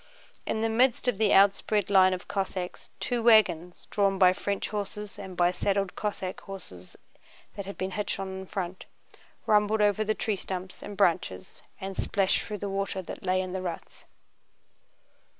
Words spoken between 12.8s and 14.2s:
that lay in the ruts.